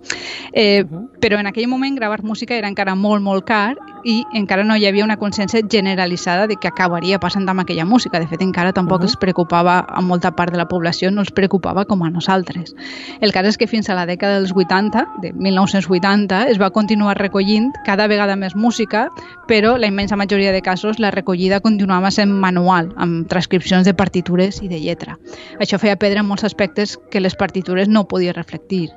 Eh, 0.52 0.84
però 1.20 1.40
en 1.40 1.50
aquell 1.50 1.68
moment 1.68 1.98
gravar 1.98 2.22
música 2.22 2.54
era 2.54 2.70
encara 2.70 2.94
molt, 2.94 3.22
molt 3.22 3.46
car 3.48 3.74
i 4.06 4.20
encara 4.38 4.62
no 4.62 4.76
hi 4.78 4.86
havia 4.86 5.04
una 5.04 5.16
consciència 5.18 5.64
generalitzada 5.66 6.46
de 6.46 6.56
que 6.62 6.68
acabaria 6.68 7.18
passant 7.18 7.48
amb 7.50 7.64
aquella 7.64 7.84
música. 7.84 8.20
De 8.22 8.28
fet, 8.30 8.42
encara 8.42 8.72
tampoc 8.72 9.00
uh 9.00 9.02
-huh. 9.02 9.10
es 9.10 9.16
preocupava 9.16 9.84
a 9.88 10.00
molta 10.00 10.30
part 10.30 10.52
de 10.52 10.58
la 10.58 10.68
població, 10.68 11.10
no 11.10 11.20
els 11.20 11.32
preocupava 11.32 11.84
com 11.84 12.02
a 12.04 12.10
nosaltres. 12.10 12.74
El 13.20 13.32
cas 13.32 13.46
és 13.46 13.58
que 13.58 13.66
fins 13.66 13.90
a 13.90 13.94
la 13.94 14.06
dècada 14.06 14.38
dels 14.38 14.52
80, 14.54 15.06
de 15.20 15.32
1980, 15.32 16.48
es 16.48 16.60
va 16.60 16.70
continuar 16.70 17.18
recollint 17.18 17.72
cada 17.86 18.08
vegada 18.10 18.34
més 18.36 18.56
música, 18.58 19.06
però 19.46 19.76
la 19.78 19.86
immensa 19.86 20.18
majoria 20.18 20.52
de 20.52 20.62
casos 20.62 20.98
la 20.98 21.12
recollida 21.14 21.62
continuava 21.62 22.10
sent 22.10 22.34
manual, 22.34 22.90
amb 22.98 23.28
transcripcions 23.30 23.86
de 23.86 23.94
partitures 23.94 24.58
i 24.62 24.68
de 24.68 24.80
lletra. 24.82 25.16
Això 25.62 25.78
feia 25.78 25.96
perdre 25.96 26.26
molts 26.26 26.44
aspectes 26.44 26.98
que 27.10 27.22
les 27.22 27.38
partitures 27.38 27.88
no 27.88 28.08
podien 28.10 28.34
reflectir. 28.34 28.88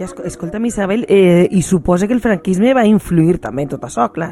I 0.00 0.06
escolta'm, 0.06 0.64
Isabel, 0.64 1.04
eh, 1.08 1.48
i 1.50 1.60
suposa 1.60 2.06
que 2.06 2.16
el 2.16 2.22
franquisme 2.24 2.72
va 2.72 2.86
influir 2.88 3.36
també 3.42 3.66
en 3.66 3.74
tot 3.74 3.84
això, 3.84 4.06
clar. 4.14 4.30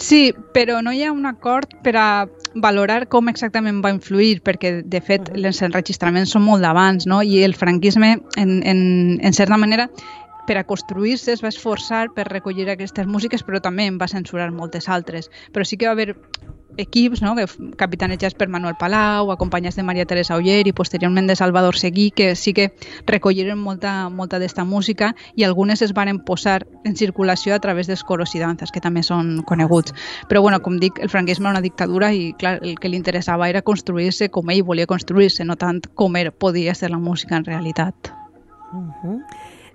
Sí, 0.00 0.32
però 0.54 0.80
no 0.80 0.94
hi 0.96 1.02
ha 1.04 1.12
un 1.12 1.26
acord 1.28 1.74
per 1.84 1.92
a 2.00 2.26
valorar 2.54 3.04
com 3.12 3.28
exactament 3.28 3.82
va 3.84 3.92
influir, 3.92 4.40
perquè 4.42 4.80
de 4.82 5.00
fet 5.04 5.28
els 5.36 5.60
enregistraments 5.62 6.32
són 6.32 6.42
molt 6.46 6.64
d'abans, 6.64 7.04
no? 7.06 7.20
i 7.22 7.42
el 7.44 7.54
franquisme, 7.54 8.14
en, 8.40 8.54
en, 8.64 8.80
en 9.20 9.36
certa 9.36 9.58
manera, 9.60 9.90
per 10.50 10.58
a 10.58 10.64
construir-se 10.66 11.30
es 11.30 11.44
va 11.44 11.50
esforçar 11.52 12.08
per 12.10 12.24
recollir 12.26 12.64
aquestes 12.72 13.06
músiques, 13.06 13.44
però 13.46 13.60
també 13.62 13.84
en 13.86 14.00
va 14.00 14.08
censurar 14.10 14.48
moltes 14.50 14.88
altres. 14.90 15.28
Però 15.54 15.62
sí 15.62 15.76
que 15.78 15.86
va 15.86 15.92
haver 15.94 16.16
equips 16.76 17.22
no? 17.22 17.36
que 17.36 17.44
capitanejats 17.78 18.34
per 18.34 18.48
Manuel 18.50 18.74
Palau, 18.80 19.30
acompanyats 19.30 19.76
de 19.78 19.84
Maria 19.86 20.08
Teresa 20.10 20.34
Oller 20.34 20.64
i 20.66 20.72
posteriorment 20.74 21.28
de 21.30 21.36
Salvador 21.38 21.78
Seguí, 21.78 22.08
que 22.10 22.34
sí 22.34 22.50
que 22.52 22.72
recolliren 23.06 23.62
molta, 23.62 24.08
molta 24.08 24.40
d'esta 24.42 24.64
música 24.64 25.12
i 25.36 25.46
algunes 25.46 25.82
es 25.86 25.94
varen 25.94 26.18
posar 26.26 26.66
en 26.82 26.96
circulació 26.98 27.54
a 27.54 27.60
través 27.62 27.86
dels 27.86 28.02
coros 28.02 28.34
i 28.34 28.42
danzas, 28.42 28.74
que 28.74 28.82
també 28.82 29.04
són 29.06 29.44
coneguts. 29.46 29.94
Però, 30.26 30.42
bueno, 30.42 30.58
com 30.66 30.80
dic, 30.82 30.98
el 30.98 31.14
franquisme 31.14 31.46
era 31.46 31.60
una 31.60 31.62
dictadura 31.62 32.10
i, 32.10 32.32
clar, 32.34 32.58
el 32.58 32.74
que 32.74 32.90
li 32.90 32.98
interessava 32.98 33.46
era 33.46 33.62
construir-se 33.62 34.32
com 34.34 34.50
ell 34.50 34.66
volia 34.66 34.90
construir-se, 34.90 35.46
no 35.46 35.54
tant 35.54 35.84
com 35.94 36.18
era, 36.18 36.34
podia 36.34 36.74
ser 36.74 36.90
la 36.90 36.98
música 36.98 37.38
en 37.38 37.46
realitat. 37.46 38.10
Uh 38.72 38.90
-huh. 39.02 39.22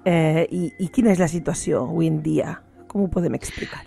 Eh, 0.06 0.46
i, 0.52 0.70
I 0.80 0.88
quina 0.94 1.12
és 1.14 1.20
la 1.22 1.30
situació 1.32 1.84
avui 1.90 2.08
en 2.12 2.22
dia? 2.24 2.60
Com 2.92 3.06
ho 3.06 3.12
podem 3.12 3.36
explicar? 3.38 3.84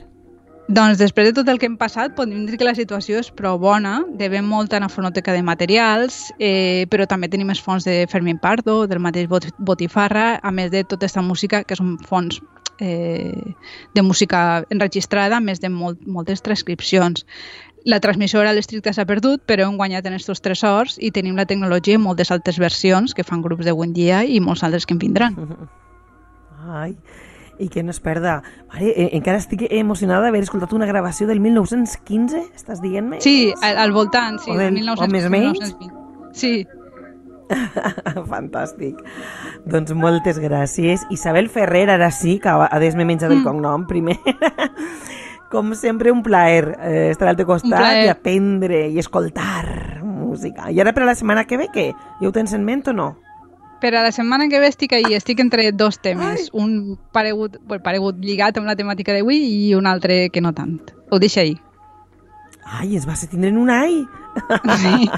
Doncs 0.68 0.98
després 1.00 1.30
de 1.30 1.32
tot 1.32 1.48
el 1.48 1.56
que 1.56 1.64
hem 1.64 1.78
passat, 1.80 2.12
podem 2.12 2.42
dir 2.44 2.58
que 2.60 2.66
la 2.66 2.74
situació 2.76 3.22
és 3.22 3.30
prou 3.32 3.56
bona. 3.56 4.02
Devem 4.20 4.44
molt 4.44 4.74
a 4.76 4.82
la 4.82 4.90
fonoteca 4.92 5.32
de 5.32 5.40
materials, 5.40 6.26
eh, 6.36 6.84
però 6.92 7.06
també 7.08 7.30
tenim 7.32 7.48
els 7.48 7.62
fons 7.64 7.88
de 7.88 8.02
Fermín 8.12 8.36
Pardo, 8.42 8.82
del 8.86 9.00
mateix 9.00 9.30
Botifarra, 9.56 10.34
a 10.42 10.52
més 10.52 10.68
de 10.70 10.84
tota 10.84 11.06
aquesta 11.06 11.24
música, 11.24 11.62
que 11.64 11.78
són 11.78 11.96
fons 12.04 12.42
eh, 12.84 13.32
de 13.94 14.02
música 14.02 14.66
enregistrada, 14.68 15.38
a 15.38 15.40
més 15.40 15.64
de 15.64 15.72
molt, 15.72 16.04
moltes 16.04 16.44
transcripcions. 16.44 17.24
La 17.88 18.02
transmissió 18.04 18.44
oral 18.44 18.60
estricta 18.60 18.92
s'ha 18.92 19.08
perdut, 19.08 19.46
però 19.48 19.64
hem 19.64 19.80
guanyat 19.80 20.04
en 20.04 20.20
aquests 20.20 20.44
tresors 20.44 21.00
i 21.00 21.14
tenim 21.16 21.40
la 21.40 21.48
tecnologia 21.48 21.96
i 21.96 22.04
moltes 22.04 22.28
altres 22.34 22.60
versions 22.60 23.16
que 23.16 23.24
fan 23.24 23.40
grups 23.40 23.64
d'avui 23.64 23.88
en 23.88 23.96
dia 23.96 24.24
i 24.28 24.36
molts 24.44 24.68
altres 24.68 24.84
que 24.84 24.98
en 24.98 25.06
vindran. 25.08 25.38
Ai, 26.68 26.96
i 27.58 27.68
que 27.68 27.82
no 27.82 27.90
es 27.90 28.00
perda. 28.00 28.42
Mare, 28.72 28.90
eh, 28.90 29.10
encara 29.16 29.40
estic 29.40 29.66
emocionada 29.70 30.28
d'haver 30.28 30.44
escoltat 30.44 30.72
una 30.76 30.86
gravació 30.86 31.26
del 31.26 31.40
1915, 31.40 32.44
estàs 32.54 32.82
dient-me? 32.84 33.22
Sí, 33.24 33.52
al, 33.62 33.78
al 33.78 33.94
voltant, 33.96 34.38
sí, 34.42 34.52
o 34.52 34.58
del, 34.58 34.76
1915, 34.76 35.04
o 35.04 35.14
més 35.14 35.30
menys? 35.32 35.62
1920. 35.74 35.98
Sí. 36.38 36.66
Fantàstic. 38.32 38.98
Doncs 39.68 39.94
moltes 39.96 40.38
gràcies. 40.42 41.06
Isabel 41.14 41.48
Ferrer, 41.48 41.88
ara 41.90 42.10
sí, 42.12 42.38
que 42.42 42.52
a 42.52 42.80
des 42.82 42.96
me 42.98 43.08
menja 43.08 43.28
del 43.28 43.40
mm. 43.40 43.48
cognom 43.48 43.86
primer. 43.88 44.18
Com 45.52 45.72
sempre, 45.72 46.12
un 46.12 46.20
plaer 46.22 46.74
eh, 46.76 47.08
estar 47.14 47.30
al 47.30 47.38
teu 47.38 47.48
costat 47.48 48.02
i 48.04 48.10
aprendre 48.12 48.84
i 48.92 49.00
escoltar 49.00 50.02
música. 50.04 50.68
I 50.68 50.82
ara 50.84 50.92
per 50.92 51.06
a 51.06 51.08
la 51.08 51.16
setmana 51.16 51.46
que 51.48 51.56
ve, 51.56 51.70
què? 51.72 51.86
Ja 52.20 52.28
ho 52.28 52.34
tens 52.36 52.52
en 52.52 52.68
ment 52.68 52.84
o 52.92 52.92
no? 52.92 53.08
Per 53.80 53.94
a 53.94 54.02
la 54.02 54.10
setmana 54.10 54.48
que 54.48 54.58
ve 54.58 54.66
estic 54.66 54.92
ahí, 54.96 55.14
estic 55.14 55.40
entre 55.40 55.70
dos 55.72 56.00
temes. 56.02 56.48
Ai. 56.48 56.48
Un 56.52 56.98
paregut, 57.12 57.60
bueno, 57.62 57.82
paregut 57.84 58.18
lligat 58.18 58.58
amb 58.58 58.66
la 58.66 58.76
temàtica 58.78 59.14
d'avui 59.14 59.38
i 59.38 59.74
un 59.78 59.86
altre 59.86 60.28
que 60.34 60.42
no 60.42 60.52
tant. 60.52 60.80
Ho 61.10 61.20
deixo 61.22 61.40
ahí. 61.40 61.54
Ai, 62.68 62.96
es 62.96 63.06
va 63.08 63.14
ser 63.16 63.30
tindre 63.30 63.52
un 63.56 63.70
ai. 63.70 64.02
Sí. 64.78 65.08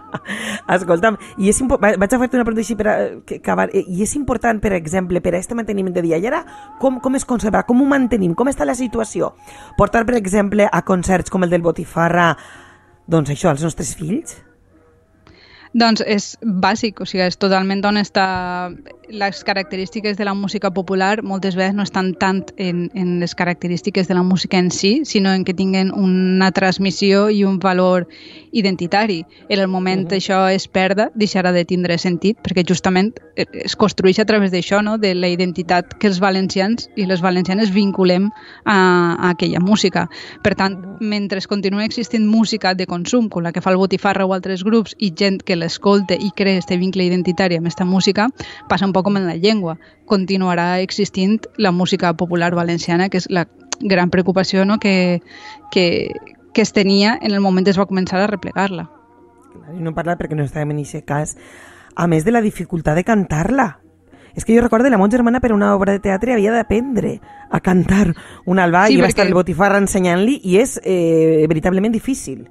Escolta'm, 0.76 1.18
i 1.38 1.50
és 1.52 1.60
vaig 1.66 2.14
a 2.14 2.18
fer-te 2.18 2.38
una 2.38 2.46
pregunta 2.46 2.62
així 2.62 2.76
per 2.78 2.86
a, 2.88 2.94
que, 3.26 3.38
que, 3.44 3.56
eh, 3.68 3.82
i 3.84 4.02
és 4.02 4.14
important, 4.18 4.58
per 4.62 4.72
exemple, 4.78 5.20
per 5.22 5.34
a 5.34 5.36
aquest 5.38 5.52
manteniment 5.58 5.94
de 5.94 6.06
dia. 6.06 6.18
I 6.18 6.30
ara, 6.30 6.42
com, 6.80 6.98
com 7.02 7.18
es 7.18 7.26
conserva? 7.28 7.66
Com 7.68 7.82
ho 7.82 7.90
mantenim? 7.90 8.34
Com 8.34 8.50
està 8.50 8.66
la 8.66 8.74
situació? 8.78 9.34
Portar, 9.78 10.06
per 10.08 10.16
exemple, 10.18 10.66
a 10.66 10.82
concerts 10.88 11.30
com 11.30 11.44
el 11.44 11.52
del 11.52 11.66
Botifarra, 11.66 12.32
doncs 13.06 13.34
això, 13.34 13.52
als 13.52 13.66
nostres 13.66 13.94
fills? 13.98 14.40
Doncs 15.76 16.00
és 16.08 16.30
bàsic, 16.40 17.02
o 17.04 17.06
sigui, 17.08 17.26
és 17.26 17.36
totalment 17.36 17.82
on 17.84 18.00
està 18.00 18.26
les 19.08 19.44
característiques 19.44 20.16
de 20.16 20.24
la 20.24 20.34
música 20.34 20.70
popular 20.70 21.22
moltes 21.22 21.54
vegades 21.54 21.76
no 21.76 21.84
estan 21.84 22.14
tant 22.18 22.42
en, 22.56 22.90
en 22.94 23.20
les 23.20 23.34
característiques 23.34 24.08
de 24.08 24.14
la 24.14 24.22
música 24.22 24.58
en 24.58 24.70
si, 24.70 25.04
sinó 25.04 25.32
en 25.32 25.44
que 25.44 25.54
tinguen 25.54 25.92
una 25.94 26.50
transmissió 26.52 27.28
i 27.30 27.44
un 27.44 27.58
valor 27.58 28.08
identitari. 28.52 29.24
En 29.48 29.60
el 29.60 29.68
moment 29.68 30.06
uh 30.06 30.10
-huh. 30.10 30.16
això 30.16 30.50
es 30.50 30.66
perda, 30.66 31.10
deixarà 31.14 31.52
de 31.52 31.64
tindre 31.64 31.98
sentit, 31.98 32.38
perquè 32.42 32.64
justament 32.66 33.12
es 33.36 33.76
construeix 33.76 34.18
a 34.18 34.24
través 34.24 34.50
d'això, 34.50 34.82
no? 34.82 34.98
de 34.98 35.14
la 35.14 35.28
identitat 35.28 35.94
que 35.98 36.06
els 36.06 36.20
valencians 36.20 36.88
i 36.96 37.06
les 37.06 37.20
valencianes 37.20 37.70
vinculem 37.70 38.30
a, 38.64 39.16
a 39.20 39.30
aquella 39.30 39.60
música. 39.60 40.08
Per 40.42 40.54
tant, 40.54 40.96
mentre 41.00 41.40
continua 41.46 41.84
existint 41.84 42.26
música 42.26 42.74
de 42.74 42.86
consum, 42.86 43.28
com 43.28 43.42
la 43.42 43.52
que 43.52 43.60
fa 43.60 43.70
el 43.70 43.76
Botifarra 43.76 44.24
o 44.24 44.32
altres 44.32 44.64
grups, 44.64 44.94
i 44.98 45.12
gent 45.14 45.42
que 45.42 45.54
l'escolta 45.66 46.14
i 46.14 46.30
crea 46.36 46.60
aquest 46.60 46.72
vincle 46.78 47.04
identitari 47.04 47.58
amb 47.58 47.66
aquesta 47.66 47.84
música, 47.84 48.30
passa 48.70 48.86
un 48.86 48.94
poc 48.96 49.08
com 49.08 49.18
en 49.18 49.26
la 49.28 49.36
llengua. 49.36 49.76
Continuarà 50.06 50.80
existint 50.80 51.40
la 51.58 51.72
música 51.74 52.14
popular 52.16 52.54
valenciana, 52.54 53.10
que 53.10 53.20
és 53.20 53.30
la 53.30 53.46
gran 53.80 54.10
preocupació 54.10 54.64
no? 54.64 54.78
que, 54.78 55.22
que, 55.70 56.14
que 56.54 56.62
es 56.62 56.72
tenia 56.72 57.18
en 57.20 57.32
el 57.32 57.40
moment 57.40 57.66
que 57.66 57.74
es 57.74 57.80
va 57.80 57.88
començar 57.88 58.22
a 58.22 58.30
replegar-la. 58.30 58.88
No 59.76 59.94
parla 59.96 60.16
perquè 60.16 60.36
no 60.36 60.46
estàvem 60.46 60.74
en 60.76 60.84
aquest 60.84 61.08
cas. 61.08 61.34
A 61.96 62.06
més 62.06 62.24
de 62.24 62.32
la 62.32 62.44
dificultat 62.44 62.96
de 62.96 63.04
cantar-la. 63.04 63.74
És 64.36 64.44
que 64.44 64.52
jo 64.52 64.60
recordo 64.60 64.90
la 64.92 64.98
meva 65.00 65.08
germana 65.10 65.40
per 65.40 65.54
una 65.54 65.72
obra 65.74 65.94
de 65.96 66.02
teatre 66.04 66.34
havia 66.34 66.52
d'aprendre 66.52 67.14
a 67.48 67.60
cantar 67.64 68.12
un 68.44 68.60
albà 68.60 68.84
sí, 68.86 68.94
i 68.94 68.98
va 69.00 69.06
perquè... 69.06 69.14
estar 69.14 69.24
el 69.24 69.32
botifarra 69.36 69.80
ensenyant-li 69.80 70.42
i 70.44 70.58
és 70.60 70.76
eh, 70.84 71.46
veritablement 71.48 71.94
difícil 71.94 72.44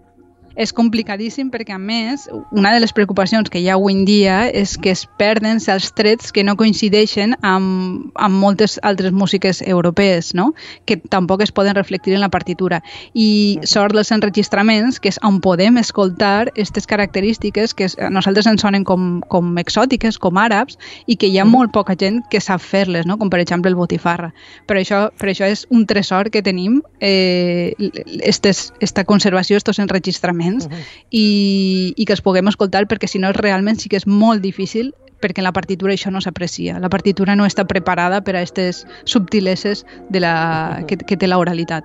és 0.56 0.72
complicadíssim 0.74 1.50
perquè, 1.52 1.76
a 1.76 1.80
més, 1.80 2.26
una 2.56 2.72
de 2.74 2.80
les 2.80 2.94
preocupacions 2.96 3.50
que 3.52 3.60
hi 3.60 3.68
ha 3.70 3.76
avui 3.76 3.94
en 3.94 4.06
dia 4.08 4.38
és 4.48 4.76
que 4.80 4.94
es 4.96 5.04
perden 5.20 5.60
els 5.60 5.92
trets 5.96 6.32
que 6.32 6.44
no 6.48 6.56
coincideixen 6.56 7.36
amb, 7.44 8.12
amb 8.16 8.40
moltes 8.40 8.78
altres 8.84 9.12
músiques 9.12 9.62
europees, 9.62 10.34
no? 10.34 10.54
que 10.86 10.98
tampoc 10.98 11.44
es 11.44 11.52
poden 11.52 11.76
reflectir 11.76 12.16
en 12.16 12.24
la 12.24 12.30
partitura. 12.30 12.82
I 13.14 13.60
sort 13.68 13.96
dels 13.96 14.12
enregistraments, 14.16 15.00
que 15.00 15.12
és 15.12 15.20
on 15.28 15.42
podem 15.44 15.78
escoltar 15.78 16.48
aquestes 16.54 16.88
característiques 16.88 17.76
que 17.76 17.90
a 18.00 18.10
nosaltres 18.10 18.48
ens 18.48 18.64
sonen 18.64 18.88
com, 18.88 19.20
com 19.28 19.56
exòtiques, 19.60 20.18
com 20.20 20.40
àrabs, 20.40 20.80
i 21.08 21.20
que 21.20 21.28
hi 21.28 21.40
ha 21.40 21.46
molt 21.46 21.74
poca 21.76 21.98
gent 22.00 22.22
que 22.32 22.40
sap 22.40 22.64
fer-les, 22.64 23.06
no? 23.06 23.20
com 23.20 23.30
per 23.30 23.42
exemple 23.44 23.72
el 23.72 23.76
botifarra. 23.76 24.32
Però 24.68 24.80
això, 24.80 25.10
per 25.20 25.34
això 25.34 25.52
és 25.52 25.66
un 25.70 25.86
tresor 25.86 26.32
que 26.32 26.44
tenim, 26.46 26.80
eh, 27.04 27.76
estes, 28.24 28.70
esta 28.80 29.04
conservació, 29.04 29.60
aquests 29.60 29.84
enregistraments 29.84 30.45
instruments 30.46 30.66
uh 30.66 30.72
-huh. 30.72 30.78
i, 31.10 31.94
i 31.96 32.06
que 32.06 32.14
els 32.14 32.22
puguem 32.22 32.48
escoltar 32.48 32.88
perquè 32.88 33.08
si 33.08 33.20
no 33.20 33.32
realment 33.32 33.80
sí 33.80 33.90
que 33.90 33.98
és 33.98 34.08
molt 34.08 34.42
difícil 34.42 34.94
perquè 35.22 35.40
en 35.40 35.46
la 35.46 35.54
partitura 35.54 35.94
això 35.94 36.12
no 36.12 36.22
s'aprecia. 36.22 36.80
La 36.80 36.90
partitura 36.90 37.36
no 37.36 37.46
està 37.46 37.66
preparada 37.66 38.22
per 38.22 38.36
a 38.36 38.40
aquestes 38.40 38.86
subtileses 39.06 39.86
de 40.10 40.20
la, 40.20 40.84
que, 40.88 40.98
que 40.98 41.18
té 41.18 41.28
l'oralitat. 41.28 41.84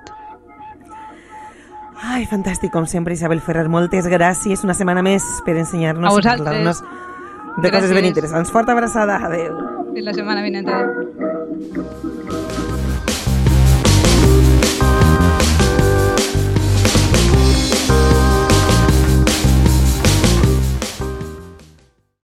Ai, 2.02 2.26
fantàstic, 2.26 2.72
com 2.72 2.86
sempre, 2.86 3.14
Isabel 3.14 3.40
Ferrer. 3.40 3.68
Moltes 3.68 4.06
gràcies 4.06 4.64
una 4.64 4.74
setmana 4.74 5.02
més 5.02 5.22
per 5.44 5.56
ensenyar-nos 5.56 6.18
i 6.18 6.22
parlar-nos 6.22 6.80
de 6.80 7.68
gràcies. 7.68 7.70
coses 7.70 7.92
ben 7.92 8.04
interessants. 8.04 8.50
Forta 8.50 8.72
abraçada. 8.72 9.16
Adéu. 9.16 9.54
Fins 9.94 10.04
la 10.04 10.14
setmana 10.14 10.42
vinent. 10.42 10.68
Adéu. 10.68 12.66